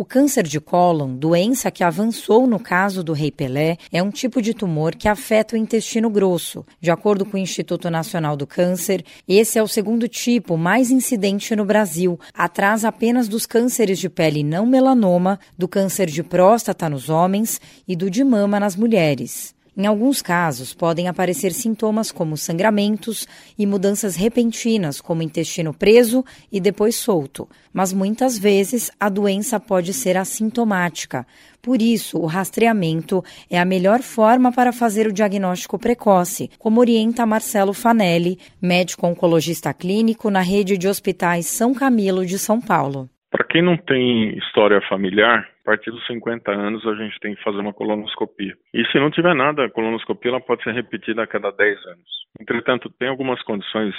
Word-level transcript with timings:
O 0.00 0.04
câncer 0.04 0.44
de 0.44 0.60
cólon, 0.60 1.16
doença 1.16 1.72
que 1.72 1.82
avançou 1.82 2.46
no 2.46 2.60
caso 2.60 3.02
do 3.02 3.12
rei 3.12 3.32
Pelé, 3.32 3.76
é 3.90 4.00
um 4.00 4.12
tipo 4.12 4.40
de 4.40 4.54
tumor 4.54 4.94
que 4.94 5.08
afeta 5.08 5.56
o 5.56 5.58
intestino 5.58 6.08
grosso. 6.08 6.64
De 6.80 6.88
acordo 6.88 7.26
com 7.26 7.36
o 7.36 7.40
Instituto 7.40 7.90
Nacional 7.90 8.36
do 8.36 8.46
Câncer, 8.46 9.04
esse 9.26 9.58
é 9.58 9.62
o 9.62 9.66
segundo 9.66 10.06
tipo 10.06 10.56
mais 10.56 10.92
incidente 10.92 11.56
no 11.56 11.64
Brasil, 11.64 12.16
atrás 12.32 12.84
apenas 12.84 13.26
dos 13.26 13.44
cânceres 13.44 13.98
de 13.98 14.08
pele 14.08 14.44
não 14.44 14.64
melanoma, 14.64 15.40
do 15.58 15.66
câncer 15.66 16.06
de 16.06 16.22
próstata 16.22 16.88
nos 16.88 17.08
homens 17.08 17.60
e 17.88 17.96
do 17.96 18.08
de 18.08 18.22
mama 18.22 18.60
nas 18.60 18.76
mulheres. 18.76 19.57
Em 19.80 19.86
alguns 19.86 20.20
casos, 20.20 20.74
podem 20.74 21.06
aparecer 21.06 21.52
sintomas 21.52 22.10
como 22.10 22.36
sangramentos 22.36 23.28
e 23.56 23.64
mudanças 23.64 24.16
repentinas, 24.16 25.00
como 25.00 25.22
intestino 25.22 25.72
preso 25.72 26.24
e 26.50 26.58
depois 26.58 26.96
solto, 26.96 27.48
mas 27.72 27.92
muitas 27.92 28.36
vezes 28.36 28.90
a 28.98 29.08
doença 29.08 29.60
pode 29.60 29.94
ser 29.94 30.16
assintomática. 30.16 31.24
Por 31.62 31.80
isso, 31.80 32.18
o 32.18 32.26
rastreamento 32.26 33.22
é 33.48 33.56
a 33.56 33.64
melhor 33.64 34.02
forma 34.02 34.50
para 34.50 34.72
fazer 34.72 35.06
o 35.06 35.12
diagnóstico 35.12 35.78
precoce, 35.78 36.50
como 36.58 36.80
orienta 36.80 37.24
Marcelo 37.24 37.72
Fanelli, 37.72 38.36
médico 38.60 39.06
oncologista 39.06 39.72
clínico 39.72 40.28
na 40.28 40.40
rede 40.40 40.76
de 40.76 40.88
hospitais 40.88 41.46
São 41.46 41.72
Camilo 41.72 42.26
de 42.26 42.36
São 42.36 42.60
Paulo. 42.60 43.08
Para 43.38 43.46
quem 43.46 43.62
não 43.62 43.76
tem 43.76 44.36
história 44.36 44.80
familiar, 44.88 45.48
a 45.62 45.64
partir 45.64 45.92
dos 45.92 46.04
50 46.08 46.50
anos 46.50 46.84
a 46.84 46.94
gente 46.96 47.20
tem 47.20 47.36
que 47.36 47.42
fazer 47.44 47.58
uma 47.58 47.72
colonoscopia. 47.72 48.52
E 48.74 48.84
se 48.86 48.98
não 48.98 49.12
tiver 49.12 49.32
nada, 49.32 49.64
a 49.64 49.70
colonoscopia 49.70 50.32
ela 50.32 50.40
pode 50.40 50.64
ser 50.64 50.74
repetida 50.74 51.22
a 51.22 51.26
cada 51.26 51.52
10 51.52 51.86
anos. 51.86 52.08
Entretanto, 52.40 52.90
tem 52.98 53.06
algumas 53.08 53.40
condições 53.42 53.94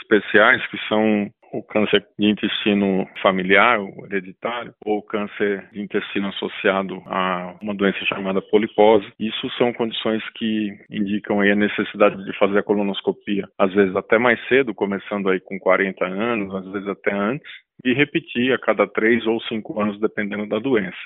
especiais 0.00 0.64
que 0.68 0.78
são 0.86 1.28
o 1.52 1.62
câncer 1.62 2.04
de 2.18 2.26
intestino 2.26 3.04
familiar, 3.20 3.80
o 3.80 4.06
hereditário, 4.06 4.72
ou 4.84 5.02
câncer 5.02 5.68
de 5.72 5.80
intestino 5.80 6.28
associado 6.28 7.02
a 7.06 7.56
uma 7.62 7.74
doença 7.74 8.04
chamada 8.06 8.42
polipose. 8.42 9.06
Isso 9.18 9.50
são 9.58 9.72
condições 9.72 10.22
que 10.36 10.70
indicam 10.90 11.40
a 11.40 11.54
necessidade 11.54 12.24
de 12.24 12.38
fazer 12.38 12.58
a 12.58 12.62
colonoscopia, 12.62 13.48
às 13.58 13.72
vezes 13.72 13.94
até 13.96 14.18
mais 14.18 14.38
cedo, 14.48 14.72
começando 14.74 15.28
aí 15.28 15.40
com 15.40 15.58
40 15.58 16.04
anos, 16.04 16.54
às 16.54 16.72
vezes 16.72 16.88
até 16.88 17.12
antes, 17.12 17.63
e 17.84 17.92
repetir 17.92 18.52
a 18.52 18.58
cada 18.58 18.86
três 18.86 19.26
ou 19.26 19.40
cinco 19.42 19.80
anos, 19.80 20.00
dependendo 20.00 20.48
da 20.48 20.58
doença. 20.58 20.96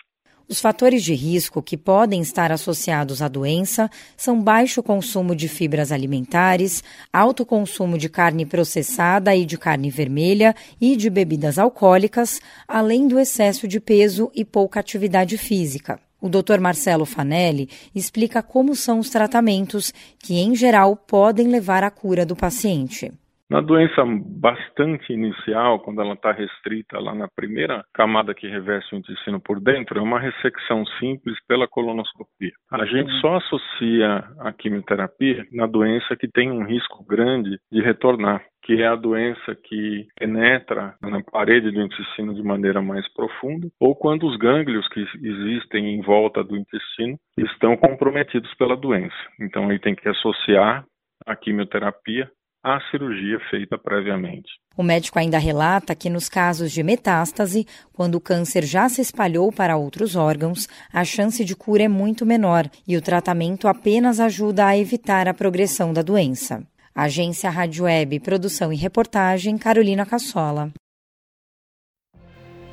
Os 0.49 0.63
fatores 0.63 1.05
de 1.05 1.13
risco 1.13 1.63
que 1.63 1.77
podem 1.77 2.23
estar 2.23 2.51
associados 2.51 3.21
à 3.21 3.29
doença 3.29 3.91
são 4.17 4.43
baixo 4.43 4.83
consumo 4.83 5.37
de 5.37 5.47
fibras 5.47 5.93
alimentares, 5.93 6.83
alto 7.13 7.45
consumo 7.45 7.99
de 7.99 8.09
carne 8.09 8.47
processada 8.47 9.37
e 9.37 9.45
de 9.45 9.59
carne 9.59 9.91
vermelha 9.91 10.55
e 10.81 10.97
de 10.97 11.11
bebidas 11.11 11.59
alcoólicas, 11.59 12.41
além 12.67 13.07
do 13.07 13.19
excesso 13.19 13.69
de 13.69 13.79
peso 13.79 14.31
e 14.35 14.43
pouca 14.43 14.81
atividade 14.81 15.37
física. 15.37 16.01
O 16.19 16.31
Dr. 16.31 16.59
Marcelo 16.61 17.05
Fanelli 17.05 17.69
explica 17.95 18.43
como 18.43 18.75
são 18.75 19.01
os 19.01 19.11
tratamentos 19.11 19.93
que, 20.19 20.39
em 20.39 20.55
geral, 20.57 20.97
podem 20.97 21.47
levar 21.47 21.85
à 21.85 21.91
cura 21.91 22.25
do 22.25 22.35
paciente. 22.35 23.13
Na 23.51 23.63
doença 23.63 24.05
bastante 24.05 25.11
inicial, 25.11 25.81
quando 25.81 26.03
ela 26.03 26.13
está 26.13 26.33
restrita 26.33 27.01
lá 27.01 27.15
na 27.15 27.27
primeira 27.29 27.83
camada 27.95 28.35
que 28.35 28.47
reveste 28.47 28.95
o 28.95 28.99
intestino 28.99 29.41
por 29.41 29.59
dentro, 29.59 29.99
é 29.99 30.03
uma 30.03 30.21
ressecção 30.21 30.85
simples 31.01 31.35
pela 31.47 31.67
colonoscopia. 31.67 32.53
A 32.71 32.85
gente 32.85 33.11
só 33.21 33.37
associa 33.37 34.23
a 34.41 34.53
quimioterapia 34.53 35.47
na 35.51 35.67
doença 35.67 36.15
que 36.15 36.29
tem 36.29 36.51
um 36.51 36.65
risco 36.65 37.03
grande 37.07 37.59
de 37.73 37.81
retornar 37.81 38.45
que 38.65 38.83
é 38.83 38.87
a 38.87 38.97
doença 38.97 39.55
que 39.65 40.07
penetra 40.19 40.95
na 41.01 41.23
parede 41.23 41.71
do 41.71 41.81
intestino 41.81 42.35
de 42.35 42.43
maneira 42.43 42.83
mais 42.83 43.11
profunda, 43.15 43.67
ou 43.81 43.97
quando 43.97 44.27
os 44.27 44.37
gânglios 44.37 44.87
que 44.89 45.01
existem 45.23 45.95
em 45.95 46.03
volta 46.03 46.45
do 46.45 46.55
intestino 46.55 47.17
estão 47.39 47.79
comprometidos 47.79 48.53
pela 48.57 48.77
doença. 48.77 49.17
Então, 49.41 49.71
aí 49.71 49.79
tem 49.79 49.95
que 49.95 50.07
associar 50.07 50.85
a 51.27 51.35
quimioterapia 51.35 52.31
à 52.63 52.81
cirurgia 52.91 53.39
feita 53.51 53.79
previamente. 53.79 54.49
O 54.77 54.83
médico 54.83 55.19
ainda 55.19 55.39
relata 55.39 55.95
que 55.95 56.09
nos 56.09 56.29
casos 56.29 56.71
de 56.71 56.83
metástase, 56.83 57.67
quando 57.93 58.15
o 58.15 58.21
câncer 58.21 58.65
já 58.65 58.89
se 58.89 59.01
espalhou 59.01 59.51
para 59.53 59.77
outros 59.77 60.15
órgãos, 60.15 60.69
a 60.93 61.05
chance 61.05 61.45
de 61.45 61.57
cura 61.57 61.85
é 61.85 61.89
muito 61.89 62.25
menor 62.25 62.69
e 62.87 62.97
o 62.97 63.03
tratamento 63.03 63.67
apenas 63.67 64.21
ajuda 64.21 64.67
a 64.67 64.79
evitar 64.79 65.27
a 65.27 65.35
progressão 65.35 65.93
da 65.93 66.03
doença. 66.03 66.65
Agência 66.95 67.51
Rádio 67.51 67.85
Web, 67.85 68.21
produção 68.21 68.73
e 68.73 68.77
reportagem 68.77 69.57
Carolina 69.57 70.05
Cassola. 70.05 70.73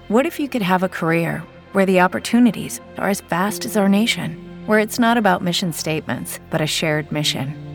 What 0.10 0.28
if 0.28 0.40
you 0.40 0.48
could 0.48 0.64
have 0.64 0.86
a 0.86 0.90
career 0.90 1.44
where 1.74 1.86
the 1.86 2.04
opportunities 2.04 2.80
are 2.98 3.10
as 3.10 3.22
vast 3.22 3.66
as 3.66 3.76
our 3.76 3.90
nation, 3.90 4.36
where 4.68 4.80
it's 4.80 5.00
not 5.00 5.18
about 5.18 5.44
mission 5.44 5.72
statements, 5.72 6.40
but 6.52 6.62
a 6.62 6.68
shared 6.68 7.12
mission? 7.12 7.75